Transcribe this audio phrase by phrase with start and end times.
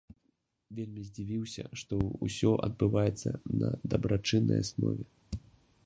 [0.77, 1.99] Вельмі здзівіўся, што
[2.29, 3.29] ўсё адбываецца
[3.61, 5.03] на дабрачыннай аснове.